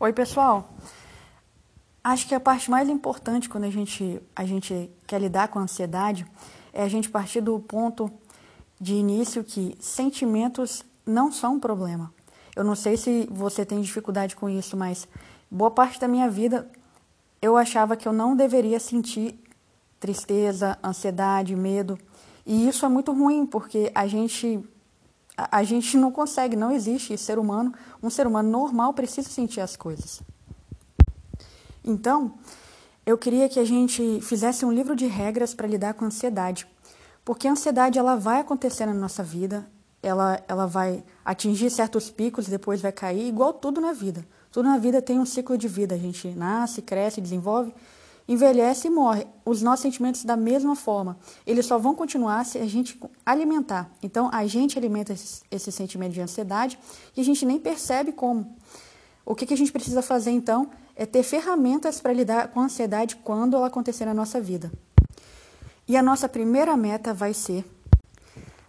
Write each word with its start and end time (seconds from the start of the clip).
Oi, 0.00 0.12
pessoal. 0.12 0.76
Acho 2.04 2.28
que 2.28 2.34
a 2.34 2.38
parte 2.38 2.70
mais 2.70 2.88
importante 2.88 3.48
quando 3.48 3.64
a 3.64 3.70
gente, 3.70 4.22
a 4.36 4.44
gente 4.44 4.88
quer 5.04 5.20
lidar 5.20 5.48
com 5.48 5.58
a 5.58 5.62
ansiedade 5.62 6.24
é 6.72 6.84
a 6.84 6.88
gente 6.88 7.10
partir 7.10 7.40
do 7.40 7.58
ponto 7.58 8.08
de 8.80 8.94
início 8.94 9.42
que 9.42 9.76
sentimentos 9.80 10.84
não 11.04 11.32
são 11.32 11.54
um 11.54 11.58
problema. 11.58 12.14
Eu 12.54 12.62
não 12.62 12.76
sei 12.76 12.96
se 12.96 13.26
você 13.28 13.66
tem 13.66 13.80
dificuldade 13.80 14.36
com 14.36 14.48
isso, 14.48 14.76
mas 14.76 15.08
boa 15.50 15.72
parte 15.72 15.98
da 15.98 16.06
minha 16.06 16.30
vida 16.30 16.70
eu 17.42 17.56
achava 17.56 17.96
que 17.96 18.06
eu 18.06 18.12
não 18.12 18.36
deveria 18.36 18.78
sentir 18.78 19.36
tristeza, 19.98 20.78
ansiedade, 20.80 21.56
medo. 21.56 21.98
E 22.46 22.68
isso 22.68 22.86
é 22.86 22.88
muito 22.88 23.12
ruim, 23.12 23.44
porque 23.44 23.90
a 23.92 24.06
gente 24.06 24.64
a, 25.38 25.58
a 25.58 25.62
gente 25.62 25.96
não 25.96 26.10
consegue, 26.10 26.56
não 26.56 26.72
existe 26.72 27.16
ser 27.16 27.38
humano, 27.38 27.72
um 28.02 28.10
ser 28.10 28.26
humano 28.26 28.50
normal 28.50 28.92
precisa 28.92 29.30
sentir 29.30 29.60
as 29.60 29.76
coisas. 29.76 30.20
Então, 31.84 32.34
eu 33.06 33.16
queria 33.16 33.48
que 33.48 33.60
a 33.60 33.64
gente 33.64 34.20
fizesse 34.20 34.64
um 34.64 34.72
livro 34.72 34.96
de 34.96 35.06
regras 35.06 35.54
para 35.54 35.68
lidar 35.68 35.94
com 35.94 36.04
a 36.04 36.08
ansiedade, 36.08 36.66
porque 37.24 37.46
a 37.46 37.52
ansiedade 37.52 37.98
ela 37.98 38.16
vai 38.16 38.40
acontecer 38.40 38.84
na 38.84 38.92
nossa 38.92 39.22
vida, 39.22 39.64
ela, 40.02 40.42
ela 40.48 40.66
vai 40.66 41.04
atingir 41.24 41.70
certos 41.70 42.10
picos 42.10 42.48
e 42.48 42.50
depois 42.50 42.80
vai 42.80 42.92
cair, 42.92 43.28
igual 43.28 43.52
tudo 43.52 43.80
na 43.80 43.92
vida. 43.92 44.26
Tudo 44.50 44.68
na 44.68 44.78
vida 44.78 45.00
tem 45.00 45.18
um 45.18 45.26
ciclo 45.26 45.58
de 45.58 45.68
vida. 45.68 45.94
A 45.94 45.98
gente 45.98 46.28
nasce, 46.28 46.80
cresce, 46.80 47.20
desenvolve, 47.20 47.72
envelhece 48.28 48.86
e 48.86 48.90
morre. 48.90 49.26
Os 49.44 49.62
nossos 49.62 49.80
sentimentos 49.80 50.24
da 50.24 50.36
mesma 50.36 50.76
forma. 50.76 51.18
Eles 51.46 51.64
só 51.66 51.78
vão 51.78 51.94
continuar 51.94 52.44
se 52.44 52.58
a 52.58 52.66
gente 52.66 53.00
alimentar. 53.24 53.90
Então, 54.02 54.28
a 54.32 54.46
gente 54.46 54.78
alimenta 54.78 55.14
esse, 55.14 55.42
esse 55.50 55.72
sentimento 55.72 56.12
de 56.12 56.20
ansiedade 56.20 56.78
e 57.16 57.20
a 57.20 57.24
gente 57.24 57.46
nem 57.46 57.58
percebe 57.58 58.12
como. 58.12 58.54
O 59.24 59.34
que, 59.34 59.46
que 59.46 59.54
a 59.54 59.56
gente 59.56 59.72
precisa 59.72 60.02
fazer, 60.02 60.30
então, 60.30 60.70
é 60.94 61.06
ter 61.06 61.22
ferramentas 61.22 62.00
para 62.00 62.12
lidar 62.12 62.48
com 62.48 62.60
a 62.60 62.64
ansiedade 62.64 63.16
quando 63.16 63.56
ela 63.56 63.68
acontecer 63.68 64.04
na 64.04 64.14
nossa 64.14 64.40
vida. 64.40 64.70
E 65.86 65.96
a 65.96 66.02
nossa 66.02 66.28
primeira 66.28 66.76
meta 66.76 67.14
vai 67.14 67.32
ser 67.32 67.64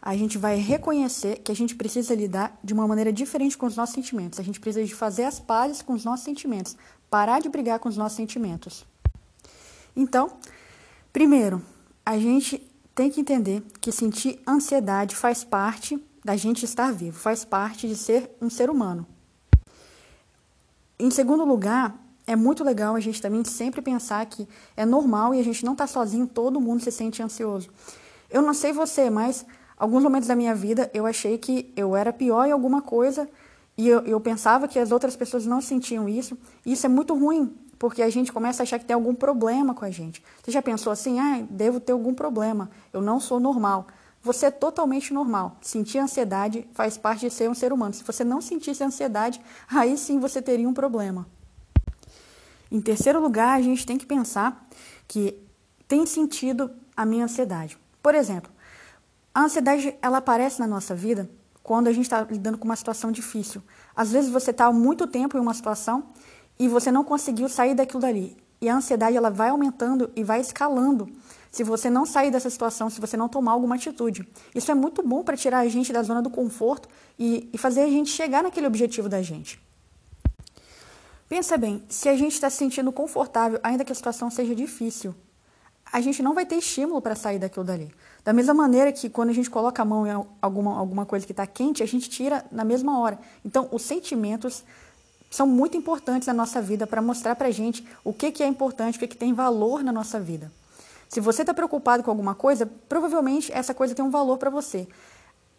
a 0.01 0.15
gente 0.15 0.37
vai 0.37 0.55
reconhecer 0.55 1.39
que 1.39 1.51
a 1.51 1.55
gente 1.55 1.75
precisa 1.75 2.15
lidar 2.15 2.57
de 2.63 2.73
uma 2.73 2.87
maneira 2.87 3.11
diferente 3.11 3.57
com 3.57 3.65
os 3.65 3.75
nossos 3.75 3.93
sentimentos. 3.93 4.39
A 4.39 4.43
gente 4.43 4.59
precisa 4.59 4.85
de 4.85 4.95
fazer 4.95 5.25
as 5.25 5.39
pazes 5.39 5.81
com 5.81 5.93
os 5.93 6.05
nossos 6.05 6.23
sentimentos, 6.23 6.77
parar 7.09 7.41
de 7.41 7.49
brigar 7.49 7.79
com 7.79 7.89
os 7.89 7.97
nossos 7.97 8.15
sentimentos. 8.15 8.85
Então, 9.99 10.31
primeiro, 11.11 11.61
a 12.05 12.17
gente 12.17 12.65
tem 12.95 13.11
que 13.11 13.19
entender 13.19 13.61
que 13.81 13.91
sentir 13.91 14.41
ansiedade 14.47 15.13
faz 15.13 15.43
parte 15.43 16.01
da 16.23 16.37
gente 16.37 16.63
estar 16.63 16.93
vivo, 16.93 17.19
faz 17.19 17.43
parte 17.43 17.85
de 17.85 17.97
ser 17.97 18.31
um 18.41 18.49
ser 18.49 18.69
humano. 18.69 19.05
Em 20.97 21.11
segundo 21.11 21.43
lugar, 21.43 22.01
é 22.25 22.33
muito 22.33 22.63
legal 22.63 22.95
a 22.95 23.01
gente 23.01 23.21
também 23.21 23.43
sempre 23.43 23.81
pensar 23.81 24.25
que 24.25 24.47
é 24.77 24.85
normal 24.85 25.35
e 25.35 25.39
a 25.41 25.43
gente 25.43 25.65
não 25.65 25.73
está 25.73 25.85
sozinho, 25.85 26.25
todo 26.25 26.61
mundo 26.61 26.81
se 26.81 26.93
sente 26.93 27.21
ansioso. 27.21 27.69
Eu 28.29 28.41
não 28.41 28.53
sei 28.53 28.71
você, 28.71 29.09
mas 29.09 29.45
alguns 29.75 30.01
momentos 30.01 30.29
da 30.29 30.35
minha 30.35 30.55
vida 30.55 30.89
eu 30.93 31.05
achei 31.05 31.37
que 31.37 31.73
eu 31.75 31.93
era 31.93 32.13
pior 32.13 32.45
em 32.45 32.51
alguma 32.51 32.81
coisa 32.81 33.29
e 33.77 33.89
eu, 33.89 33.99
eu 34.05 34.19
pensava 34.21 34.65
que 34.65 34.79
as 34.79 34.93
outras 34.93 35.17
pessoas 35.17 35.45
não 35.45 35.59
sentiam 35.59 36.07
isso. 36.07 36.37
E 36.65 36.71
isso 36.71 36.85
é 36.85 36.89
muito 36.89 37.13
ruim, 37.13 37.53
porque 37.79 38.01
a 38.01 38.09
gente 38.09 38.31
começa 38.31 38.61
a 38.61 38.63
achar 38.63 38.77
que 38.77 38.85
tem 38.85 38.93
algum 38.93 39.15
problema 39.15 39.73
com 39.73 39.85
a 39.85 39.89
gente. 39.89 40.21
Você 40.43 40.51
já 40.51 40.61
pensou 40.61 40.91
assim, 40.91 41.17
ah, 41.17 41.41
devo 41.49 41.79
ter 41.79 41.93
algum 41.93 42.13
problema, 42.13 42.69
eu 42.91 43.01
não 43.01 43.21
sou 43.21 43.39
normal. 43.39 43.87
Você 44.21 44.47
é 44.47 44.51
totalmente 44.51 45.13
normal. 45.13 45.55
Sentir 45.61 45.97
ansiedade 45.97 46.67
faz 46.73 46.97
parte 46.97 47.21
de 47.21 47.31
ser 47.31 47.49
um 47.49 47.53
ser 47.53 47.71
humano. 47.71 47.93
Se 47.93 48.03
você 48.03 48.25
não 48.25 48.41
sentisse 48.41 48.83
ansiedade, 48.83 49.41
aí 49.69 49.97
sim 49.97 50.19
você 50.19 50.41
teria 50.41 50.67
um 50.67 50.73
problema. 50.73 51.25
Em 52.69 52.81
terceiro 52.81 53.21
lugar, 53.21 53.57
a 53.57 53.61
gente 53.61 53.85
tem 53.85 53.97
que 53.97 54.05
pensar 54.05 54.67
que 55.07 55.39
tem 55.87 56.05
sentido 56.05 56.69
a 56.95 57.05
minha 57.05 57.23
ansiedade. 57.23 57.77
Por 58.03 58.13
exemplo, 58.13 58.51
a 59.33 59.43
ansiedade 59.43 59.95
ela 60.01 60.17
aparece 60.17 60.59
na 60.59 60.67
nossa 60.67 60.93
vida 60.93 61.29
quando 61.63 61.87
a 61.87 61.93
gente 61.93 62.03
está 62.03 62.21
lidando 62.23 62.57
com 62.57 62.65
uma 62.65 62.75
situação 62.75 63.11
difícil. 63.11 63.63
Às 63.95 64.11
vezes 64.11 64.29
você 64.29 64.51
está 64.51 64.65
há 64.65 64.73
muito 64.73 65.07
tempo 65.07 65.37
em 65.37 65.39
uma 65.39 65.53
situação 65.53 66.09
e 66.59 66.67
você 66.67 66.91
não 66.91 67.03
conseguiu 67.03 67.47
sair 67.47 67.73
daquilo 67.73 68.01
dali. 68.01 68.37
E 68.61 68.67
a 68.67 68.75
ansiedade 68.75 69.15
ela 69.15 69.29
vai 69.29 69.49
aumentando 69.49 70.11
e 70.15 70.23
vai 70.23 70.41
escalando 70.41 71.09
se 71.49 71.63
você 71.63 71.89
não 71.89 72.05
sair 72.05 72.29
dessa 72.29 72.49
situação, 72.49 72.89
se 72.89 73.01
você 73.01 73.17
não 73.17 73.29
tomar 73.29 73.53
alguma 73.53 73.75
atitude. 73.75 74.27
Isso 74.53 74.69
é 74.69 74.75
muito 74.75 75.01
bom 75.01 75.23
para 75.23 75.37
tirar 75.37 75.59
a 75.59 75.67
gente 75.67 75.91
da 75.91 76.03
zona 76.03 76.21
do 76.21 76.29
conforto 76.29 76.87
e, 77.17 77.49
e 77.51 77.57
fazer 77.57 77.81
a 77.81 77.89
gente 77.89 78.09
chegar 78.11 78.43
naquele 78.43 78.67
objetivo 78.67 79.09
da 79.09 79.21
gente. 79.21 79.59
Pensa 81.27 81.57
bem, 81.57 81.83
se 81.87 82.09
a 82.09 82.15
gente 82.15 82.33
está 82.33 82.49
se 82.49 82.57
sentindo 82.57 82.91
confortável, 82.91 83.59
ainda 83.63 83.85
que 83.85 83.91
a 83.91 83.95
situação 83.95 84.29
seja 84.29 84.53
difícil, 84.53 85.15
a 85.91 86.01
gente 86.01 86.21
não 86.21 86.33
vai 86.33 86.45
ter 86.45 86.55
estímulo 86.55 87.01
para 87.01 87.15
sair 87.15 87.39
daquilo 87.39 87.65
dali. 87.65 87.91
Da 88.23 88.33
mesma 88.33 88.53
maneira 88.53 88.91
que 88.91 89.09
quando 89.09 89.29
a 89.29 89.33
gente 89.33 89.49
coloca 89.49 89.81
a 89.81 89.85
mão 89.85 90.05
em 90.05 90.25
alguma, 90.41 90.77
alguma 90.77 91.05
coisa 91.05 91.25
que 91.25 91.31
está 91.31 91.47
quente, 91.47 91.81
a 91.81 91.85
gente 91.85 92.09
tira 92.09 92.45
na 92.51 92.63
mesma 92.63 92.99
hora. 92.99 93.17
Então, 93.43 93.67
os 93.71 93.81
sentimentos 93.81 94.63
são 95.29 95.45
muito 95.45 95.77
importantes 95.77 96.27
na 96.27 96.33
nossa 96.33 96.61
vida 96.61 96.87
para 96.87 97.01
mostrar 97.01 97.35
para 97.35 97.47
a 97.47 97.51
gente 97.51 97.85
o 98.03 98.11
que, 98.11 98.31
que 98.31 98.43
é 98.43 98.47
importante, 98.47 98.97
o 98.97 98.99
que, 98.99 99.07
que 99.07 99.17
tem 99.17 99.33
valor 99.33 99.83
na 99.83 99.91
nossa 99.91 100.19
vida. 100.19 100.51
Se 101.07 101.19
você 101.19 101.41
está 101.41 101.53
preocupado 101.53 102.03
com 102.03 102.09
alguma 102.11 102.35
coisa, 102.35 102.69
provavelmente 102.87 103.51
essa 103.51 103.73
coisa 103.73 103.95
tem 103.95 104.03
um 104.03 104.09
valor 104.09 104.37
para 104.37 104.49
você. 104.49 104.87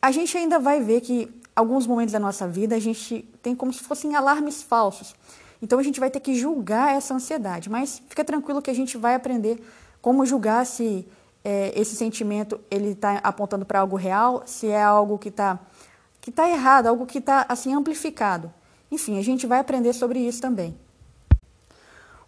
A 0.01 0.11
gente 0.11 0.37
ainda 0.37 0.59
vai 0.59 0.81
ver 0.81 1.01
que 1.01 1.29
alguns 1.55 1.87
momentos 1.87 2.13
da 2.13 2.19
nossa 2.19 2.49
vida 2.49 2.75
a 2.75 2.81
gente 2.81 3.29
tem 3.43 3.55
como 3.55 3.73
se 3.73 3.83
fossem 3.83 4.15
alarmes 4.15 4.63
falsos. 4.63 5.15
Então 5.63 5.79
a 5.79 5.83
gente 5.83 6.01
vai 6.01 6.11
ter 6.11 6.21
que 6.21 6.35
julgar 6.35 6.97
essa 6.97 7.15
ansiedade, 7.15 7.69
mas 7.69 8.01
fica 8.09 8.25
tranquilo 8.25 8.63
que 8.63 8.71
a 8.71 8.75
gente 8.75 8.97
vai 8.97 9.15
aprender 9.15 9.63
como 10.01 10.25
julgar 10.25 10.65
se 10.65 11.07
é, 11.45 11.73
esse 11.79 11.95
sentimento 11.97 12.61
ele 12.71 12.91
está 12.91 13.19
apontando 13.19 13.67
para 13.67 13.81
algo 13.81 13.97
real, 13.97 14.43
se 14.47 14.69
é 14.69 14.83
algo 14.83 15.19
que 15.19 15.29
está 15.29 15.59
que 16.21 16.31
tá 16.31 16.49
errado, 16.49 16.87
algo 16.87 17.07
que 17.07 17.19
está 17.19 17.47
assim 17.49 17.75
amplificado. 17.75 18.53
Enfim, 18.91 19.19
a 19.19 19.23
gente 19.23 19.47
vai 19.47 19.61
aprender 19.61 19.93
sobre 19.93 20.19
isso 20.19 20.41
também. 20.41 20.77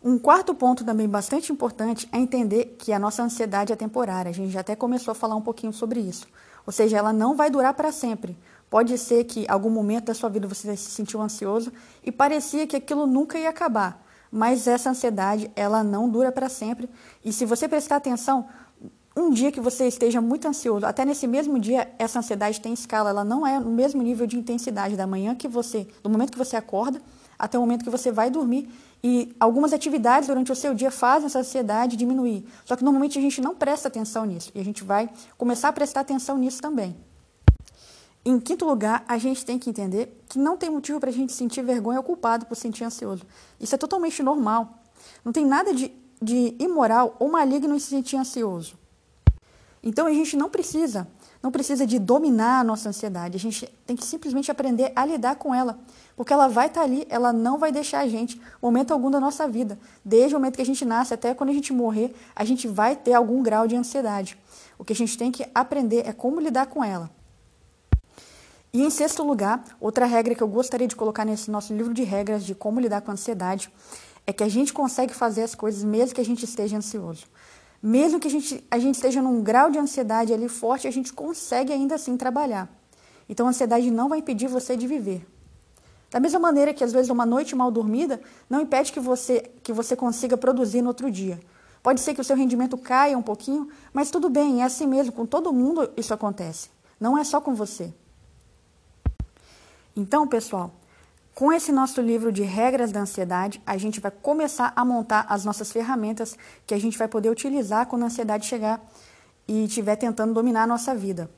Um 0.05 0.19
quarto 0.19 0.53
ponto 0.55 0.84
também 0.84 1.09
bastante 1.09 1.53
importante 1.53 2.09
é 2.12 2.19
entender 2.19 2.77
que 2.78 2.93
a 2.93 2.99
nossa 2.99 3.23
ansiedade 3.23 3.73
é 3.73 3.77
temporária. 3.77 4.31
A 4.31 4.34
gente 4.34 4.50
já 4.50 4.61
até 4.61 4.75
começou 4.75 5.12
a 5.12 5.15
falar 5.15 5.37
um 5.37 5.41
pouquinho 5.41 5.73
sobre 5.73 6.00
isso. 6.00 6.27
Ou 6.67 6.73
seja, 6.73 6.97
ela 6.97 7.12
não 7.12 7.37
vai 7.37 7.50
durar 7.50 7.73
para 7.75 7.93
sempre. 7.93 8.37
Pode 8.69 8.97
ser 8.99 9.25
que 9.25 9.45
algum 9.49 9.71
momento 9.71 10.06
da 10.06 10.15
sua 10.15 10.28
vida 10.28 10.49
você 10.49 10.77
se 10.77 10.91
sentiu 10.91 11.21
ansioso 11.21 11.73
e 12.03 12.11
parecia 12.11 12.67
que 12.67 12.75
aquilo 12.75 13.06
nunca 13.06 13.39
ia 13.39 13.49
acabar. 13.49 14.05
Mas 14.31 14.67
essa 14.67 14.91
ansiedade, 14.91 15.50
ela 15.55 15.84
não 15.84 16.09
dura 16.09 16.33
para 16.33 16.49
sempre. 16.49 16.89
E 17.25 17.33
se 17.33 17.44
você 17.44 17.69
prestar 17.69 17.97
atenção, 17.97 18.49
um 19.15 19.31
dia 19.31 19.53
que 19.53 19.61
você 19.61 19.87
esteja 19.87 20.21
muito 20.21 20.49
ansioso, 20.49 20.87
até 20.87 21.05
nesse 21.05 21.27
mesmo 21.27 21.59
dia, 21.59 21.93
essa 21.99 22.19
ansiedade 22.19 22.61
tem 22.61 22.73
escala, 22.73 23.11
ela 23.11 23.25
não 23.25 23.47
é 23.47 23.61
no 23.61 23.71
mesmo 23.71 24.03
nível 24.03 24.27
de 24.27 24.39
intensidade 24.39 24.97
da 24.97 25.06
manhã 25.06 25.34
que 25.34 25.47
você, 25.47 25.87
do 26.03 26.09
momento 26.09 26.33
que 26.33 26.39
você 26.39 26.56
acorda 26.56 27.00
até 27.39 27.59
o 27.59 27.61
momento 27.61 27.83
que 27.83 27.91
você 27.91 28.12
vai 28.12 28.31
dormir. 28.31 28.71
E 29.03 29.34
algumas 29.41 29.73
atividades 29.73 30.28
durante 30.28 30.53
o 30.53 30.55
seu 30.55 30.73
dia 30.75 30.93
fazem 30.93 31.27
essa 31.27 31.41
ansiedade 31.41 31.97
diminuir. 31.97 32.47
Só 32.65 32.77
que 32.77 32.84
normalmente 32.84 33.19
a 33.19 33.23
gente 33.23 33.41
não 33.41 33.55
presta 33.55 33.89
atenção 33.89 34.25
nisso. 34.25 34.53
E 34.55 34.61
a 34.61 34.65
gente 34.65 34.84
vai 34.84 35.11
começar 35.37 35.69
a 35.69 35.73
prestar 35.73 36.00
atenção 36.00 36.39
nisso 36.39 36.62
também. 36.62 36.97
Em 38.25 38.39
quinto 38.39 38.65
lugar, 38.65 39.05
a 39.09 39.19
gente 39.19 39.44
tem 39.44 39.59
que 39.59 39.69
entender 39.69 40.23
que 40.29 40.39
não 40.39 40.56
tem 40.56 40.71
motivo 40.71 41.00
para 41.00 41.11
a 41.11 41.12
gente 41.12 41.33
sentir 41.33 41.62
vergonha 41.62 41.99
ou 41.99 42.05
culpado 42.05 42.47
por 42.47 42.55
sentir 42.55 42.84
ansioso. 42.84 43.27
Isso 43.59 43.75
é 43.75 43.79
totalmente 43.79 44.23
normal. 44.23 44.79
Não 45.25 45.33
tem 45.33 45.44
nada 45.44 45.75
de, 45.75 45.91
de 46.23 46.55
imoral 46.61 47.17
ou 47.19 47.29
maligno 47.29 47.75
em 47.75 47.81
se 47.81 47.89
sentir 47.89 48.17
ansioso. 48.17 48.79
Então 49.82 50.06
a 50.06 50.12
gente 50.12 50.37
não 50.37 50.48
precisa, 50.48 51.09
não 51.43 51.50
precisa 51.50 51.84
de 51.84 51.98
dominar 51.98 52.60
a 52.60 52.65
nossa 52.65 52.88
ansiedade. 52.88 53.37
A 53.37 53.41
gente 53.41 53.66
tem 53.84 53.97
que 53.97 54.04
simplesmente 54.04 54.48
aprender 54.48 54.93
a 54.94 55.04
lidar 55.04 55.34
com 55.34 55.53
ela, 55.53 55.81
porque 56.15 56.32
ela 56.32 56.47
vai 56.47 56.69
estar 56.69 56.82
ali, 56.82 57.04
ela 57.10 57.32
não 57.32 57.59
vai 57.59 57.72
deixar 57.72 57.98
a 57.98 58.06
gente 58.06 58.41
momento 58.60 58.93
algum 58.93 59.11
da 59.11 59.19
nossa 59.19 59.49
vida. 59.49 59.76
Desde 60.05 60.37
o 60.37 60.38
momento 60.38 60.55
que 60.55 60.62
a 60.62 60.67
gente 60.67 60.84
nasce 60.84 61.12
até 61.12 61.34
quando 61.34 61.50
a 61.50 61.52
gente 61.52 61.73
morrer, 61.73 62.14
a 62.37 62.44
gente 62.44 62.69
vai 62.69 62.94
ter 62.94 63.14
algum 63.14 63.43
grau 63.43 63.67
de 63.67 63.75
ansiedade. 63.75 64.38
O 64.79 64.84
que 64.84 64.93
a 64.93 64.96
gente 64.96 65.19
tem 65.19 65.32
que 65.32 65.44
aprender 65.52 66.06
é 66.06 66.12
como 66.12 66.40
lidar 66.40 66.67
com 66.67 66.85
ela. 66.85 67.11
E 68.73 68.82
em 68.82 68.88
sexto 68.88 69.23
lugar, 69.23 69.64
outra 69.81 70.06
regra 70.06 70.35
que 70.35 70.43
eu 70.43 70.49
gostaria 70.49 70.87
de 70.87 70.96
colocar 70.96 71.25
nesse 71.25 71.50
nosso 71.50 71.75
livro 71.75 71.93
de 71.93 72.05
regras 72.05 72.44
de 72.44 72.55
como 72.55 72.81
lidar 72.81 73.02
com 73.02 73.11
a 73.11 73.14
ansiedade 73.14 73.70
é 74.26 74.32
que 74.32 74.44
a 74.44 74.49
gente 74.49 74.73
consegue 74.73 75.12
fazer 75.12 75.43
as 75.43 75.55
coisas 75.55 75.82
mesmo 75.82 76.14
que 76.14 76.20
a 76.20 76.25
gente 76.25 76.44
esteja 76.44 76.76
ansioso. 76.76 77.26
Mesmo 77.82 78.20
que 78.20 78.29
a 78.29 78.31
gente, 78.31 78.64
a 78.70 78.79
gente 78.79 78.94
esteja 78.94 79.20
num 79.20 79.43
grau 79.43 79.70
de 79.70 79.79
ansiedade 79.79 80.32
ali 80.32 80.49
forte, 80.49 80.87
a 80.87 80.90
gente 80.90 81.12
consegue 81.12 81.73
ainda 81.73 81.96
assim 81.96 82.17
trabalhar. 82.17 82.73
Então 83.29 83.46
a 83.46 83.50
ansiedade 83.50 83.90
não 83.90 84.08
vai 84.08 84.20
impedir 84.20 84.46
você 84.46 84.76
de 84.76 84.87
viver. 84.87 85.26
Da 86.08 86.20
mesma 86.20 86.38
maneira 86.38 86.73
que 86.73 86.84
às 86.84 86.93
vezes 86.93 87.11
uma 87.11 87.26
noite 87.26 87.56
mal 87.56 87.70
dormida 87.70 88.20
não 88.49 88.61
impede 88.61 88.93
que 88.93 89.00
você, 89.00 89.50
que 89.62 89.73
você 89.73 89.96
consiga 89.96 90.37
produzir 90.37 90.82
no 90.82 90.88
outro 90.88 91.11
dia. 91.11 91.40
Pode 91.82 92.00
ser 92.00 92.14
que 92.14 92.20
o 92.20 92.25
seu 92.25 92.37
rendimento 92.37 92.79
caia 92.79 93.19
um 93.19 93.23
pouquinho, 93.23 93.69
mas 93.93 94.11
tudo 94.11 94.31
bem, 94.31 94.62
é 94.62 94.64
assim 94.64 94.87
mesmo, 94.87 95.12
com 95.12 95.26
todo 95.26 95.52
mundo 95.52 95.90
isso 95.96 96.14
acontece. 96.14 96.70
Não 97.00 97.19
é 97.19 97.25
só 97.25 97.40
com 97.40 97.55
você. 97.55 97.93
Então, 99.96 100.28
pessoal, 100.28 100.70
Com 101.34 101.50
esse 101.50 101.73
nosso 101.73 102.00
livro 102.02 102.31
de 102.31 102.43
regras 102.43 102.93
da 102.93 103.00
ansiedade, 103.00 103.61
a 103.67 103.79
gente 103.79 104.00
vai 104.00 104.11
começar 104.11 104.70
a 104.76 104.84
montar 104.84 105.25
as 105.31 105.44
nossas 105.44 105.73
ferramentas 105.73 106.37
que 106.67 106.75
a 106.75 106.79
gente 106.79 106.99
vai 106.99 107.08
poder 107.08 107.31
utilizar 107.31 107.87
quando 107.87 108.02
a 108.02 108.06
ansiedade 108.06 108.46
chegar 108.46 108.81
e 109.49 109.64
estiver 109.64 109.96
tentando 109.96 110.34
dominar 110.34 110.64
a 110.64 110.67
nossa 110.67 110.94
vida. 110.94 111.31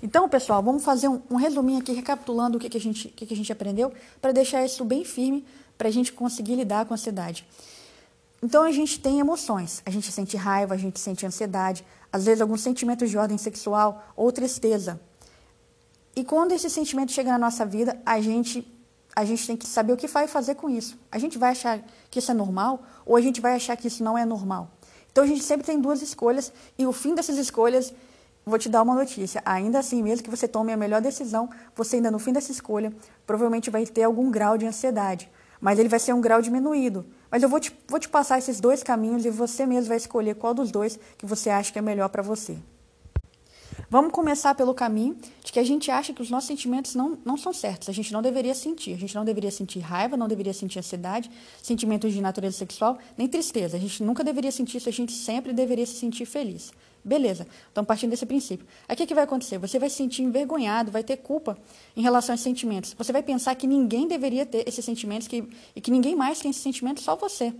Então, 0.00 0.28
pessoal, 0.28 0.62
vamos 0.62 0.84
fazer 0.84 1.08
um, 1.08 1.20
um 1.28 1.36
resuminho 1.36 1.80
aqui, 1.80 1.92
recapitulando 1.92 2.56
o 2.56 2.60
que, 2.60 2.70
que, 2.70 2.76
a, 2.78 2.80
gente, 2.80 3.08
que, 3.08 3.26
que 3.26 3.34
a 3.34 3.36
gente 3.36 3.52
aprendeu, 3.52 3.92
para 4.20 4.32
deixar 4.32 4.64
isso 4.64 4.84
bem 4.84 5.04
firme, 5.04 5.44
para 5.76 5.88
a 5.88 5.90
gente 5.90 6.12
conseguir 6.12 6.54
lidar 6.54 6.86
com 6.86 6.94
a 6.94 6.96
ansiedade. 6.96 7.46
Então, 8.42 8.62
a 8.62 8.70
gente 8.70 8.98
tem 9.00 9.18
emoções. 9.18 9.82
A 9.84 9.90
gente 9.90 10.10
sente 10.10 10.36
raiva, 10.36 10.74
a 10.74 10.78
gente 10.78 10.98
sente 10.98 11.26
ansiedade, 11.26 11.84
às 12.10 12.24
vezes 12.24 12.40
alguns 12.40 12.62
sentimentos 12.62 13.10
de 13.10 13.18
ordem 13.18 13.36
sexual 13.36 14.02
ou 14.16 14.32
tristeza. 14.32 14.98
E 16.14 16.24
quando 16.24 16.52
esse 16.52 16.68
sentimento 16.68 17.12
chega 17.12 17.30
na 17.30 17.38
nossa 17.38 17.64
vida, 17.64 18.00
a 18.04 18.20
gente, 18.20 18.66
a 19.14 19.24
gente 19.24 19.46
tem 19.46 19.56
que 19.56 19.66
saber 19.66 19.92
o 19.92 19.96
que 19.96 20.06
vai 20.06 20.26
fazer 20.26 20.54
com 20.54 20.68
isso. 20.68 20.98
A 21.10 21.18
gente 21.18 21.38
vai 21.38 21.50
achar 21.50 21.80
que 22.10 22.18
isso 22.18 22.30
é 22.30 22.34
normal 22.34 22.82
ou 23.06 23.16
a 23.16 23.20
gente 23.20 23.40
vai 23.40 23.54
achar 23.54 23.76
que 23.76 23.86
isso 23.86 24.02
não 24.02 24.18
é 24.18 24.24
normal. 24.24 24.70
Então, 25.10 25.24
a 25.24 25.26
gente 25.26 25.42
sempre 25.42 25.66
tem 25.66 25.80
duas 25.80 26.02
escolhas 26.02 26.52
e 26.78 26.86
o 26.86 26.92
fim 26.92 27.14
dessas 27.14 27.36
escolhas 27.36 27.92
vou 28.44 28.58
te 28.58 28.68
dar 28.68 28.82
uma 28.82 28.94
notícia. 28.94 29.42
Ainda 29.44 29.78
assim, 29.78 30.02
mesmo 30.02 30.24
que 30.24 30.30
você 30.30 30.46
tome 30.48 30.72
a 30.72 30.76
melhor 30.76 31.00
decisão, 31.00 31.48
você 31.74 31.96
ainda 31.96 32.10
no 32.10 32.18
fim 32.18 32.32
dessa 32.32 32.52
escolha 32.52 32.92
provavelmente 33.26 33.70
vai 33.70 33.86
ter 33.86 34.02
algum 34.02 34.30
grau 34.30 34.56
de 34.56 34.66
ansiedade. 34.66 35.30
Mas 35.60 35.78
ele 35.78 35.88
vai 35.88 35.98
ser 35.98 36.14
um 36.14 36.20
grau 36.20 36.40
diminuído. 36.40 37.04
Mas 37.30 37.42
eu 37.42 37.48
vou 37.48 37.60
te, 37.60 37.76
vou 37.86 38.00
te 38.00 38.08
passar 38.08 38.38
esses 38.38 38.60
dois 38.60 38.82
caminhos 38.82 39.24
e 39.24 39.30
você 39.30 39.66
mesmo 39.66 39.88
vai 39.88 39.98
escolher 39.98 40.34
qual 40.34 40.54
dos 40.54 40.70
dois 40.70 40.98
que 41.18 41.26
você 41.26 41.50
acha 41.50 41.72
que 41.72 41.78
é 41.78 41.82
melhor 41.82 42.08
para 42.08 42.22
você. 42.22 42.56
Vamos 43.88 44.12
começar 44.12 44.54
pelo 44.54 44.72
caminho 44.72 45.16
de 45.50 45.52
que 45.52 45.58
a 45.58 45.64
gente 45.64 45.90
acha 45.90 46.12
que 46.12 46.22
os 46.22 46.30
nossos 46.30 46.46
sentimentos 46.46 46.94
não, 46.94 47.18
não 47.24 47.36
são 47.36 47.52
certos. 47.52 47.88
A 47.88 47.92
gente 47.92 48.12
não 48.12 48.22
deveria 48.22 48.54
sentir. 48.54 48.94
A 48.94 48.96
gente 48.96 49.16
não 49.16 49.24
deveria 49.24 49.50
sentir 49.50 49.80
raiva, 49.80 50.16
não 50.16 50.28
deveria 50.28 50.54
sentir 50.54 50.78
ansiedade, 50.78 51.28
sentimentos 51.60 52.12
de 52.12 52.20
natureza 52.20 52.56
sexual, 52.56 52.98
nem 53.18 53.26
tristeza. 53.26 53.76
A 53.76 53.80
gente 53.80 54.00
nunca 54.00 54.22
deveria 54.22 54.52
sentir 54.52 54.76
isso, 54.76 54.88
a 54.88 54.92
gente 54.92 55.10
sempre 55.10 55.52
deveria 55.52 55.84
se 55.84 55.94
sentir 55.94 56.24
feliz. 56.24 56.70
Beleza, 57.02 57.48
então 57.72 57.84
partindo 57.84 58.10
desse 58.10 58.26
princípio. 58.26 58.64
Aqui 58.86 59.02
o 59.02 59.06
que 59.06 59.14
vai 59.14 59.24
acontecer? 59.24 59.58
Você 59.58 59.76
vai 59.76 59.90
se 59.90 59.96
sentir 59.96 60.22
envergonhado, 60.22 60.92
vai 60.92 61.02
ter 61.02 61.16
culpa 61.16 61.58
em 61.96 62.02
relação 62.02 62.32
aos 62.34 62.42
sentimentos. 62.42 62.94
Você 62.96 63.10
vai 63.10 63.22
pensar 63.22 63.56
que 63.56 63.66
ninguém 63.66 64.06
deveria 64.06 64.46
ter 64.46 64.68
esses 64.68 64.84
sentimentos 64.84 65.26
que, 65.26 65.42
e 65.74 65.80
que 65.80 65.90
ninguém 65.90 66.14
mais 66.14 66.38
tem 66.38 66.52
esses 66.52 66.62
sentimentos, 66.62 67.02
só 67.02 67.16
você. 67.16 67.52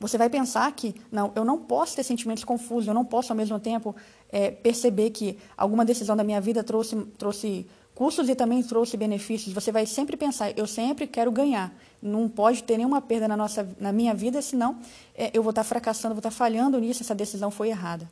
Você 0.00 0.16
vai 0.16 0.30
pensar 0.30 0.72
que, 0.72 0.94
não, 1.12 1.30
eu 1.36 1.44
não 1.44 1.58
posso 1.58 1.94
ter 1.94 2.02
sentimentos 2.02 2.42
confusos, 2.42 2.88
eu 2.88 2.94
não 2.94 3.04
posso 3.04 3.32
ao 3.32 3.36
mesmo 3.36 3.60
tempo 3.60 3.94
é, 4.32 4.50
perceber 4.50 5.10
que 5.10 5.38
alguma 5.56 5.84
decisão 5.84 6.16
da 6.16 6.24
minha 6.24 6.40
vida 6.40 6.62
trouxe, 6.62 6.96
trouxe 7.18 7.66
custos 7.94 8.28
e 8.28 8.34
também 8.34 8.62
trouxe 8.62 8.96
benefícios. 8.96 9.52
Você 9.52 9.70
vai 9.70 9.84
sempre 9.86 10.16
pensar, 10.16 10.56
eu 10.56 10.66
sempre 10.66 11.06
quero 11.06 11.30
ganhar. 11.30 11.72
Não 12.00 12.28
pode 12.28 12.62
ter 12.62 12.78
nenhuma 12.78 13.00
perda 13.00 13.28
na, 13.28 13.36
nossa, 13.36 13.68
na 13.78 13.92
minha 13.92 14.14
vida, 14.14 14.40
senão 14.40 14.78
é, 15.14 15.30
eu 15.34 15.42
vou 15.42 15.50
estar 15.50 15.64
fracassando, 15.64 16.14
vou 16.14 16.20
estar 16.20 16.30
falhando 16.30 16.78
nisso, 16.78 17.02
essa 17.02 17.14
decisão 17.14 17.50
foi 17.50 17.68
errada. 17.68 18.08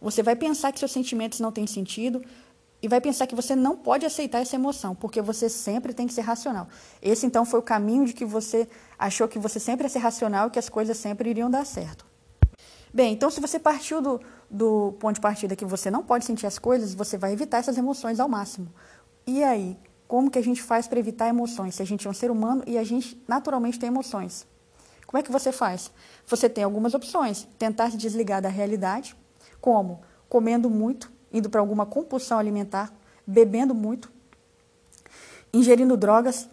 Você 0.00 0.22
vai 0.22 0.34
pensar 0.34 0.72
que 0.72 0.78
seus 0.78 0.92
sentimentos 0.92 1.40
não 1.40 1.52
têm 1.52 1.66
sentido 1.66 2.24
e 2.82 2.88
vai 2.88 3.00
pensar 3.00 3.26
que 3.26 3.34
você 3.34 3.54
não 3.54 3.76
pode 3.76 4.06
aceitar 4.06 4.40
essa 4.40 4.56
emoção, 4.56 4.94
porque 4.94 5.20
você 5.20 5.50
sempre 5.50 5.92
tem 5.92 6.06
que 6.06 6.14
ser 6.14 6.22
racional. 6.22 6.66
Esse 7.02 7.26
então 7.26 7.44
foi 7.44 7.60
o 7.60 7.62
caminho 7.62 8.06
de 8.06 8.14
que 8.14 8.24
você 8.24 8.66
achou 8.98 9.28
que 9.28 9.38
você 9.38 9.60
sempre 9.60 9.84
ia 9.84 9.90
ser 9.90 9.98
racional 9.98 10.48
e 10.48 10.50
que 10.50 10.58
as 10.58 10.70
coisas 10.70 10.96
sempre 10.96 11.28
iriam 11.28 11.50
dar 11.50 11.66
certo. 11.66 12.09
Bem, 12.92 13.12
então 13.12 13.30
se 13.30 13.40
você 13.40 13.58
partiu 13.58 14.02
do, 14.02 14.20
do 14.50 14.96
ponto 14.98 15.14
de 15.14 15.20
partida 15.20 15.54
que 15.54 15.64
você 15.64 15.90
não 15.90 16.02
pode 16.02 16.24
sentir 16.24 16.46
as 16.46 16.58
coisas, 16.58 16.94
você 16.94 17.16
vai 17.16 17.32
evitar 17.32 17.58
essas 17.58 17.78
emoções 17.78 18.18
ao 18.18 18.28
máximo. 18.28 18.72
E 19.26 19.44
aí, 19.44 19.78
como 20.08 20.30
que 20.30 20.38
a 20.38 20.42
gente 20.42 20.60
faz 20.60 20.88
para 20.88 20.98
evitar 20.98 21.28
emoções? 21.28 21.76
Se 21.76 21.82
a 21.82 21.86
gente 21.86 22.06
é 22.06 22.10
um 22.10 22.14
ser 22.14 22.30
humano 22.30 22.64
e 22.66 22.76
a 22.76 22.82
gente 22.82 23.22
naturalmente 23.28 23.78
tem 23.78 23.86
emoções. 23.86 24.44
Como 25.06 25.18
é 25.18 25.22
que 25.22 25.30
você 25.30 25.52
faz? 25.52 25.90
Você 26.26 26.48
tem 26.48 26.64
algumas 26.64 26.94
opções. 26.94 27.46
Tentar 27.58 27.90
se 27.90 27.96
desligar 27.96 28.42
da 28.42 28.48
realidade, 28.48 29.14
como 29.60 30.00
comendo 30.28 30.68
muito, 30.68 31.12
indo 31.32 31.48
para 31.48 31.60
alguma 31.60 31.86
compulsão 31.86 32.38
alimentar, 32.38 32.92
bebendo 33.26 33.74
muito, 33.74 34.10
ingerindo 35.52 35.96
drogas, 35.96 36.48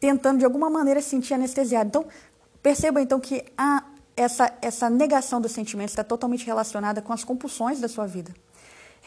tentando 0.00 0.38
de 0.38 0.44
alguma 0.44 0.70
maneira 0.70 1.00
se 1.00 1.10
sentir 1.10 1.34
anestesiado. 1.34 1.88
Então, 1.88 2.06
perceba 2.62 3.00
então 3.00 3.20
que 3.20 3.44
a 3.56 3.84
essa, 4.18 4.52
essa 4.60 4.90
negação 4.90 5.40
dos 5.40 5.52
sentimentos 5.52 5.92
está 5.92 6.02
totalmente 6.02 6.44
relacionada 6.44 7.00
com 7.00 7.12
as 7.12 7.22
compulsões 7.22 7.80
da 7.80 7.86
sua 7.86 8.06
vida. 8.06 8.34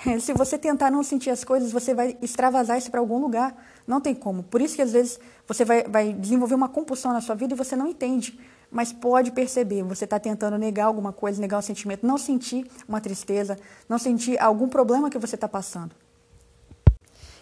Se 0.22 0.34
você 0.34 0.58
tentar 0.58 0.90
não 0.90 1.04
sentir 1.04 1.30
as 1.30 1.44
coisas, 1.44 1.72
você 1.72 1.94
vai 1.94 2.18
extravasar 2.22 2.78
isso 2.78 2.90
para 2.90 3.02
algum 3.02 3.20
lugar. 3.20 3.54
Não 3.86 4.00
tem 4.00 4.16
como. 4.16 4.42
Por 4.42 4.62
isso 4.62 4.76
que 4.76 4.82
às 4.82 4.94
vezes 4.94 5.20
você 5.46 5.66
vai, 5.66 5.84
vai 5.84 6.14
desenvolver 6.14 6.56
uma 6.56 6.70
compulsão 6.70 7.12
na 7.12 7.20
sua 7.20 7.36
vida 7.36 7.54
e 7.54 7.58
você 7.58 7.76
não 7.76 7.88
entende. 7.88 8.40
Mas 8.72 8.94
pode 8.94 9.32
perceber, 9.32 9.84
você 9.84 10.06
está 10.06 10.18
tentando 10.18 10.58
negar 10.58 10.86
alguma 10.86 11.12
coisa, 11.12 11.42
negar 11.42 11.60
um 11.60 11.62
sentimento, 11.62 12.08
não 12.08 12.18
sentir 12.18 12.66
uma 12.88 13.02
tristeza, 13.02 13.58
não 13.90 13.98
sentir 13.98 14.40
algum 14.40 14.70
problema 14.70 15.10
que 15.10 15.20
você 15.20 15.36
está 15.36 15.48
passando. 15.48 15.94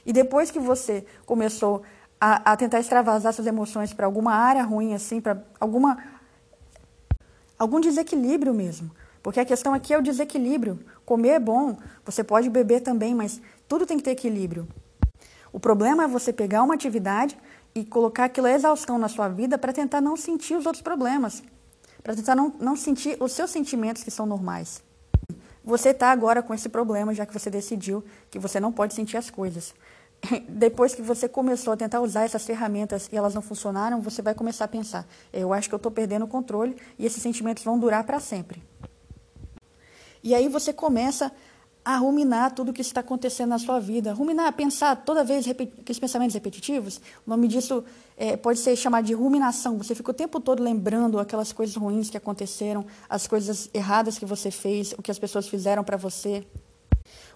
E 0.04 0.12
depois 0.12 0.50
que 0.50 0.58
você 0.58 1.06
começou 1.28 1.84
a, 2.20 2.52
a 2.52 2.58
tentar 2.58 2.80
extravasar 2.80 3.32
suas 3.32 3.46
emoções 3.46 3.94
para 3.94 4.08
alguma 4.08 4.34
área 4.34 4.64
ruim, 4.64 4.96
assim, 4.96 5.22
para 5.22 5.44
alguma 5.60 6.00
algum 7.60 7.82
desequilíbrio 7.82 8.54
mesmo. 8.54 8.90
Porque 9.22 9.40
a 9.40 9.46
questão 9.46 9.74
aqui 9.74 9.94
é 9.94 9.98
o 9.98 10.02
desequilíbrio. 10.02 10.80
Comer 11.06 11.30
é 11.30 11.40
bom, 11.40 11.78
você 12.06 12.24
pode 12.24 12.50
beber 12.50 12.80
também, 12.80 13.14
mas 13.14 13.42
tudo 13.68 13.86
tem 13.86 13.98
que 13.98 14.04
ter 14.04 14.12
equilíbrio. 14.12 14.68
O 15.52 15.60
problema 15.60 16.06
é 16.06 16.08
você 16.08 16.32
pegar 16.32 16.64
uma 16.64 16.74
atividade 16.74 17.38
e 17.76 17.84
colocar 17.84 18.26
aquilo 18.26 18.48
a 18.48 18.52
exaustão 18.52 18.98
na 18.98 19.10
sua 19.10 19.28
vida 19.28 19.58
para 19.58 19.74
tentar 19.74 20.00
não 20.00 20.16
sentir 20.16 20.56
os 20.56 20.66
outros 20.66 20.82
problemas, 20.82 21.44
para 22.02 22.16
tentar 22.16 22.36
não, 22.36 22.54
não 22.60 22.76
sentir 22.76 23.18
os 23.20 23.34
seus 23.34 23.52
sentimentos 23.52 24.04
que 24.04 24.12
são 24.12 24.26
normais. 24.26 24.82
Você 25.64 25.90
está 25.90 26.12
agora 26.12 26.42
com 26.42 26.54
esse 26.54 26.70
problema, 26.70 27.14
já 27.14 27.26
que 27.26 27.34
você 27.34 27.50
decidiu 27.50 28.04
que 28.32 28.40
você 28.40 28.60
não 28.60 28.72
pode 28.72 28.94
sentir 28.94 29.18
as 29.18 29.30
coisas. 29.30 29.74
depois 30.48 30.94
que 30.94 31.02
você 31.02 31.28
começou 31.28 31.74
a 31.74 31.78
tentar 31.78 32.02
usar 32.02 32.24
essas 32.24 32.46
ferramentas 32.46 33.10
e 33.12 33.18
elas 33.18 33.34
não 33.34 33.42
funcionaram, 33.42 34.02
você 34.02 34.22
vai 34.22 34.34
começar 34.34 34.66
a 34.66 34.68
pensar: 34.68 35.08
eu 35.32 35.54
acho 35.54 35.70
que 35.70 35.76
eu 35.76 35.78
estou 35.78 35.92
perdendo 35.92 36.26
o 36.26 36.28
controle 36.28 36.76
e 36.98 37.06
esses 37.06 37.22
sentimentos 37.22 37.64
vão 37.64 37.80
durar 37.80 38.04
para 38.04 38.20
sempre. 38.20 38.62
E 40.24 40.36
aí 40.36 40.50
você 40.50 40.74
começa 40.74 41.32
a 41.84 41.98
ruminar 41.98 42.54
tudo 42.54 42.70
o 42.70 42.74
que 42.74 42.82
está 42.82 43.00
acontecendo 43.00 43.50
na 43.50 43.58
sua 43.58 43.80
vida. 43.80 44.14
Ruminar, 44.14 44.52
pensar 44.54 44.96
toda 44.98 45.24
vez 45.24 45.48
aqueles 45.48 45.98
pensamentos 45.98 46.34
repetitivos. 46.34 46.98
O 47.26 47.30
nome 47.30 47.48
disso 47.48 47.84
é, 48.18 48.36
pode 48.36 48.60
ser 48.60 48.76
chamado 48.76 49.06
de 49.06 49.14
ruminação. 49.14 49.78
Você 49.78 49.96
fica 49.96 50.12
o 50.12 50.14
tempo 50.14 50.40
todo 50.40 50.62
lembrando 50.62 51.20
aquelas 51.20 51.54
coisas 51.54 51.76
ruins 51.76 52.10
que 52.10 52.18
aconteceram, 52.18 52.86
as 53.10 53.28
coisas 53.28 53.70
erradas 53.74 54.20
que 54.20 54.26
você 54.26 54.52
fez, 54.52 54.94
o 54.98 55.02
que 55.02 55.10
as 55.10 55.18
pessoas 55.18 55.48
fizeram 55.48 55.84
para 55.84 55.98
você. 55.98 56.46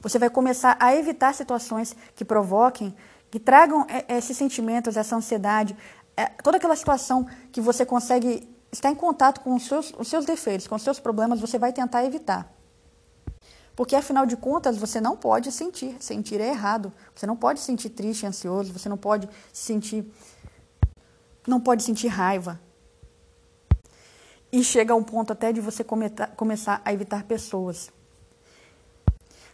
Você 0.04 0.20
vai 0.20 0.30
começar 0.30 0.76
a 0.80 0.94
evitar 0.94 1.34
situações 1.34 1.96
que 2.14 2.26
provoquem, 2.26 2.94
que 3.32 3.40
tragam 3.40 3.88
é, 3.90 4.18
esses 4.18 4.36
sentimentos, 4.36 4.98
essa 4.98 5.16
ansiedade, 5.16 5.76
é, 6.16 6.26
toda 6.26 6.58
aquela 6.58 6.76
situação 6.76 7.26
que 7.54 7.62
você 7.62 7.86
consegue 7.86 8.48
estar 8.70 8.92
em 8.92 8.96
contato 8.96 9.40
com 9.40 9.56
os 9.56 9.66
seus, 9.66 9.94
os 9.98 10.10
seus 10.10 10.26
defeitos, 10.26 10.68
com 10.68 10.76
os 10.76 10.82
seus 10.82 11.00
problemas, 11.00 11.40
você 11.40 11.58
vai 11.58 11.72
tentar 11.72 12.04
evitar. 12.04 12.52
Porque, 13.76 13.96
afinal 13.96 14.26
de 14.26 14.36
contas, 14.36 14.78
você 14.78 15.00
não 15.00 15.16
pode 15.16 15.52
sentir. 15.52 15.96
Sentir 16.00 16.40
é 16.40 16.50
errado. 16.50 16.94
Você 17.16 17.26
não 17.26 17.36
pode 17.36 17.60
sentir 17.60 17.90
triste, 17.90 18.26
ansioso, 18.26 18.72
você 18.72 18.88
não 18.88 18.98
pode 18.98 19.28
sentir. 19.52 20.06
Não 21.48 21.60
pode 21.60 21.82
sentir 21.82 22.08
raiva. 22.08 22.60
E 24.52 24.64
chega 24.64 24.94
a 24.94 24.96
um 24.96 25.04
ponto 25.04 25.34
até 25.34 25.52
de 25.52 25.60
você 25.60 25.84
começar 25.84 26.82
a 26.86 26.94
evitar 26.94 27.24
pessoas. 27.24 27.90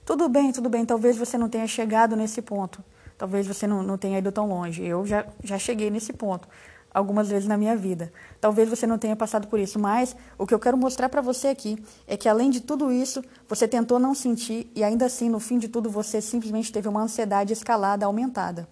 Tudo 0.10 0.28
bem, 0.28 0.52
tudo 0.52 0.70
bem, 0.70 0.84
talvez 0.88 1.18
você 1.18 1.38
não 1.38 1.48
tenha 1.48 1.68
chegado 1.68 2.16
nesse 2.16 2.42
ponto. 2.42 2.84
Talvez 3.16 3.46
você 3.46 3.68
não, 3.68 3.84
não 3.84 3.96
tenha 3.96 4.18
ido 4.18 4.32
tão 4.32 4.50
longe. 4.50 4.84
Eu 4.84 5.06
já, 5.06 5.24
já 5.44 5.60
cheguei 5.60 5.92
nesse 5.92 6.12
ponto 6.14 6.48
algumas 6.92 7.30
vezes 7.30 7.48
na 7.48 7.56
minha 7.56 7.78
vida. 7.78 8.12
Talvez 8.42 8.68
você 8.68 8.88
não 8.88 8.98
tenha 8.98 9.16
passado 9.16 9.48
por 9.48 9.60
isso, 9.60 9.78
mas 9.78 10.16
o 10.36 10.48
que 10.48 10.54
eu 10.56 10.58
quero 10.58 10.76
mostrar 10.76 11.10
para 11.10 11.22
você 11.22 11.50
aqui 11.50 11.78
é 12.08 12.18
que 12.18 12.28
além 12.28 12.50
de 12.50 12.60
tudo 12.60 12.92
isso, 12.92 13.24
você 13.48 13.68
tentou 13.68 14.00
não 14.00 14.16
sentir 14.16 14.72
e 14.76 14.84
ainda 14.84 15.06
assim, 15.06 15.30
no 15.30 15.40
fim 15.40 15.60
de 15.60 15.68
tudo, 15.68 15.92
você 15.92 16.20
simplesmente 16.20 16.72
teve 16.74 16.88
uma 16.88 17.04
ansiedade 17.04 17.54
escalada, 17.54 18.08
aumentada. 18.08 18.68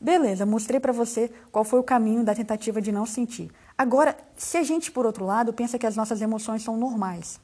Beleza, 0.00 0.46
mostrei 0.46 0.78
para 0.78 0.92
você 0.92 1.32
qual 1.50 1.64
foi 1.64 1.80
o 1.80 1.82
caminho 1.82 2.22
da 2.22 2.32
tentativa 2.32 2.80
de 2.80 2.92
não 2.92 3.06
sentir. 3.06 3.50
Agora, 3.76 4.16
se 4.36 4.56
a 4.56 4.62
gente, 4.62 4.92
por 4.92 5.04
outro 5.04 5.24
lado, 5.24 5.52
pensa 5.52 5.80
que 5.80 5.86
as 5.86 5.96
nossas 5.96 6.22
emoções 6.22 6.62
são 6.62 6.76
normais, 6.76 7.40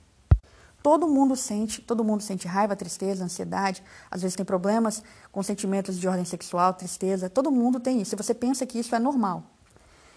Todo 0.82 1.06
mundo 1.06 1.36
sente, 1.36 1.80
todo 1.80 2.02
mundo 2.02 2.22
sente 2.22 2.48
raiva, 2.48 2.74
tristeza, 2.74 3.24
ansiedade, 3.24 3.82
às 4.10 4.22
vezes 4.22 4.36
tem 4.36 4.44
problemas 4.44 5.02
com 5.30 5.42
sentimentos 5.42 5.98
de 5.98 6.08
ordem 6.08 6.24
sexual, 6.24 6.74
tristeza, 6.74 7.30
todo 7.30 7.52
mundo 7.52 7.78
tem 7.78 8.00
isso. 8.00 8.10
Se 8.10 8.16
você 8.16 8.34
pensa 8.34 8.66
que 8.66 8.78
isso 8.78 8.94
é 8.94 8.98
normal. 8.98 9.44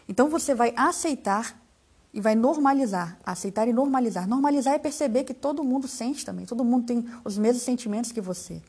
Então 0.10 0.30
você 0.30 0.56
vai 0.56 0.74
aceitar 0.76 1.60
e 2.12 2.20
vai 2.20 2.34
normalizar, 2.34 3.18
aceitar 3.26 3.68
e 3.68 3.74
normalizar. 3.74 4.28
Normalizar 4.28 4.74
é 4.74 4.80
perceber 4.80 5.24
que 5.24 5.34
todo 5.34 5.64
mundo 5.64 5.88
sente 5.88 6.26
também, 6.26 6.46
todo 6.46 6.64
mundo 6.64 6.86
tem 6.86 7.06
os 7.24 7.38
mesmos 7.38 7.64
sentimentos 7.64 8.12
que 8.12 8.22
você. 8.22 8.62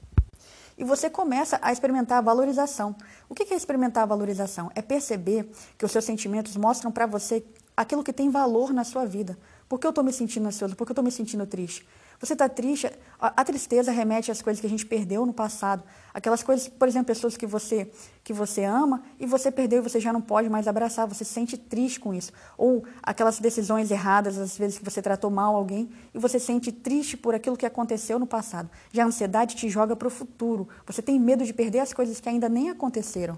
e 0.79 0.85
você 0.85 1.09
começa 1.09 1.59
a 1.63 1.73
experimentar 1.73 2.19
a 2.19 2.21
valorização. 2.21 2.95
O 3.29 3.35
que 3.35 3.53
é 3.55 3.57
experimentar 3.57 4.03
a 4.03 4.07
valorização? 4.07 4.71
É 4.75 4.83
perceber 4.83 5.51
que 5.79 5.85
os 5.85 5.91
seus 5.91 6.05
sentimentos 6.05 6.55
mostram 6.57 6.93
para 6.93 7.07
você 7.07 7.43
aquilo 7.77 8.05
que 8.05 8.13
tem 8.13 8.31
valor 8.31 8.73
na 8.73 8.85
sua 8.85 9.07
vida. 9.07 9.39
Por 9.69 9.81
que 9.81 9.87
eu 9.87 9.91
estou 9.91 10.05
me 10.05 10.13
sentindo 10.13 10.47
ansioso? 10.47 10.77
Por 10.77 10.87
que 10.87 10.91
eu 10.91 10.95
estou 10.95 11.05
me 11.05 11.11
sentindo 11.11 11.45
triste? 11.45 11.87
Você 12.19 12.33
está 12.33 12.49
triste, 12.49 12.91
a, 13.21 13.45
tristeza 13.45 13.93
remete 13.93 14.31
às 14.31 14.41
coisas 14.41 14.61
que 14.61 14.67
a 14.67 14.71
gente 14.71 14.87
perdeu 14.87 15.27
no 15.27 15.35
passado. 15.35 15.83
Aquelas 16.15 16.43
coisas, 16.43 16.67
por 16.67 16.89
exemplo, 16.89 17.07
pessoas 17.07 17.37
que 17.37 17.47
você, 17.47 17.91
que 18.25 18.33
você 18.33 18.65
ama 18.65 19.03
e 19.21 19.27
você 19.27 19.51
perdeu 19.51 19.81
e 19.81 19.83
você 19.83 20.01
já 20.01 20.13
não 20.13 20.23
pode 20.23 20.49
mais 20.49 20.67
abraçar, 20.67 21.07
você 21.07 21.25
se 21.25 21.33
sente 21.33 21.59
triste 21.59 22.01
com 22.01 22.15
isso. 22.15 22.33
Ou 22.57 22.85
aquelas 23.03 23.39
decisões 23.39 23.91
erradas, 23.91 24.39
às 24.39 24.57
vezes 24.57 24.79
que 24.79 24.85
você 24.85 25.03
tratou 25.03 25.31
mal 25.31 25.55
alguém 25.55 25.91
e 26.15 26.19
você 26.19 26.39
se 26.39 26.47
sente 26.47 26.73
triste 26.73 27.17
por 27.17 27.35
aquilo 27.35 27.57
que 27.57 27.67
aconteceu 27.67 28.19
no 28.19 28.27
passado. 28.27 28.71
Já 28.93 29.03
a 29.03 29.07
ansiedade 29.07 29.55
te 29.55 29.69
joga 29.69 29.95
para 29.95 30.09
o 30.09 30.11
futuro. 30.11 30.69
Você 30.87 31.03
tem 31.03 31.21
medo 31.21 31.45
de 31.45 31.53
perder 31.53 31.81
as 31.81 31.93
coisas 31.93 32.19
que 32.19 32.29
ainda 32.29 32.49
nem 32.49 32.71
aconteceram. 32.71 33.37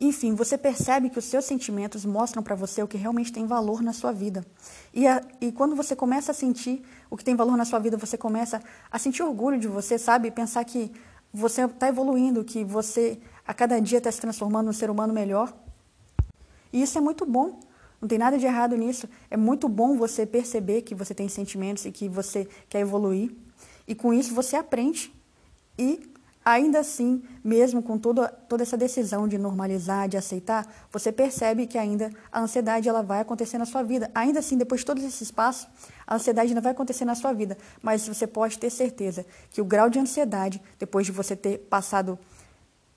Enfim, 0.00 0.34
você 0.34 0.56
percebe 0.56 1.10
que 1.10 1.18
os 1.18 1.24
seus 1.24 1.44
sentimentos 1.44 2.04
mostram 2.04 2.42
para 2.42 2.54
você 2.54 2.82
o 2.82 2.86
que 2.86 2.96
realmente 2.96 3.32
tem 3.32 3.46
valor 3.46 3.82
na 3.82 3.92
sua 3.92 4.12
vida. 4.12 4.44
E, 4.94 5.06
a, 5.06 5.20
e 5.40 5.50
quando 5.50 5.74
você 5.74 5.96
começa 5.96 6.30
a 6.30 6.34
sentir 6.34 6.82
o 7.10 7.16
que 7.16 7.24
tem 7.24 7.34
valor 7.34 7.56
na 7.56 7.64
sua 7.64 7.80
vida, 7.80 7.96
você 7.96 8.16
começa 8.16 8.62
a 8.90 8.98
sentir 8.98 9.22
orgulho 9.22 9.58
de 9.58 9.66
você, 9.66 9.98
sabe? 9.98 10.30
Pensar 10.30 10.64
que 10.64 10.92
você 11.32 11.64
está 11.64 11.88
evoluindo, 11.88 12.44
que 12.44 12.64
você 12.64 13.18
a 13.46 13.52
cada 13.52 13.80
dia 13.80 13.98
está 13.98 14.12
se 14.12 14.20
transformando 14.20 14.66
num 14.66 14.72
ser 14.72 14.88
humano 14.90 15.12
melhor. 15.12 15.52
E 16.72 16.82
isso 16.82 16.96
é 16.96 17.00
muito 17.00 17.26
bom. 17.26 17.58
Não 18.00 18.06
tem 18.06 18.18
nada 18.18 18.38
de 18.38 18.46
errado 18.46 18.76
nisso. 18.76 19.08
É 19.30 19.36
muito 19.36 19.68
bom 19.68 19.96
você 19.96 20.24
perceber 20.24 20.82
que 20.82 20.94
você 20.94 21.14
tem 21.14 21.28
sentimentos 21.28 21.84
e 21.84 21.90
que 21.90 22.08
você 22.08 22.46
quer 22.68 22.80
evoluir. 22.80 23.34
E 23.86 23.94
com 23.94 24.12
isso 24.14 24.34
você 24.34 24.54
aprende 24.54 25.12
e 25.78 26.12
Ainda 26.50 26.78
assim, 26.78 27.22
mesmo 27.44 27.82
com 27.82 27.98
toda, 27.98 28.26
toda 28.26 28.62
essa 28.62 28.74
decisão 28.74 29.28
de 29.28 29.36
normalizar, 29.36 30.08
de 30.08 30.16
aceitar, 30.16 30.66
você 30.90 31.12
percebe 31.12 31.66
que 31.66 31.76
ainda 31.76 32.10
a 32.32 32.40
ansiedade 32.40 32.88
ela 32.88 33.02
vai 33.02 33.20
acontecer 33.20 33.58
na 33.58 33.66
sua 33.66 33.82
vida. 33.82 34.10
Ainda 34.14 34.38
assim, 34.38 34.56
depois 34.56 34.80
de 34.80 34.86
todos 34.86 35.04
esses 35.04 35.30
passos, 35.30 35.68
a 36.06 36.14
ansiedade 36.14 36.48
ainda 36.48 36.62
vai 36.62 36.72
acontecer 36.72 37.04
na 37.04 37.14
sua 37.14 37.34
vida. 37.34 37.58
Mas 37.82 38.08
você 38.08 38.26
pode 38.26 38.58
ter 38.58 38.70
certeza 38.70 39.26
que 39.50 39.60
o 39.60 39.64
grau 39.64 39.90
de 39.90 39.98
ansiedade, 39.98 40.58
depois 40.78 41.04
de 41.04 41.12
você 41.12 41.36
ter 41.36 41.58
passado, 41.68 42.18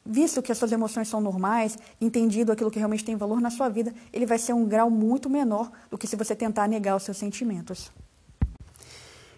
visto 0.05 0.41
que 0.41 0.53
as 0.53 0.57
suas 0.57 0.71
emoções 0.71 1.09
são 1.09 1.19
normais, 1.19 1.77
entendido 1.99 2.53
aquilo 2.53 2.71
que 2.71 2.79
realmente 2.79 3.03
tem 3.03 3.17
valor 3.17 3.41
na 3.41 3.49
sua 3.49 3.67
vida, 3.67 3.93
ele 4.13 4.25
vai 4.25 4.37
ser 4.37 4.53
um 4.53 4.63
grau 4.63 4.89
muito 4.89 5.29
menor 5.29 5.69
do 5.89 5.97
que 5.97 6.07
se 6.07 6.15
você 6.15 6.33
tentar 6.33 6.69
negar 6.69 6.95
os 6.95 7.03
seus 7.03 7.17
sentimentos. 7.17 7.91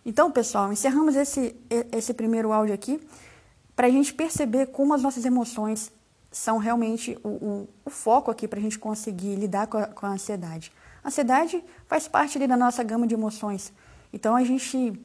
Então, 0.05 0.31
pessoal, 0.31 0.71
encerramos 0.71 1.15
esse, 1.15 1.55
esse 1.91 2.13
primeiro 2.13 2.53
áudio 2.53 2.75
aqui 2.75 3.01
para 3.75 3.87
a 3.87 3.89
gente 3.89 4.13
perceber 4.13 4.67
como 4.67 4.93
as 4.93 5.01
nossas 5.01 5.25
emoções 5.25 5.91
são 6.31 6.57
realmente 6.57 7.17
o, 7.23 7.27
o, 7.29 7.69
o 7.85 7.89
foco 7.89 8.31
aqui 8.31 8.47
para 8.47 8.59
a 8.59 8.61
gente 8.61 8.79
conseguir 8.79 9.35
lidar 9.35 9.67
com 9.67 9.77
a, 9.77 9.87
com 9.87 10.05
a 10.05 10.09
ansiedade. 10.09 10.71
A 11.03 11.07
ansiedade 11.07 11.63
faz 11.87 12.07
parte 12.07 12.37
ali 12.37 12.47
da 12.47 12.57
nossa 12.57 12.83
gama 12.83 13.05
de 13.05 13.13
emoções. 13.13 13.71
Então 14.11 14.35
a 14.35 14.43
gente 14.43 14.99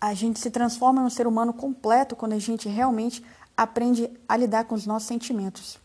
a 0.00 0.14
gente 0.14 0.40
se 0.40 0.50
transforma 0.50 1.00
num 1.00 1.10
ser 1.10 1.28
humano 1.28 1.52
completo 1.52 2.16
quando 2.16 2.32
a 2.32 2.38
gente 2.38 2.68
realmente 2.68 3.24
aprende 3.56 4.10
a 4.28 4.36
lidar 4.36 4.64
com 4.64 4.74
os 4.74 4.84
nossos 4.84 5.06
sentimentos. 5.06 5.78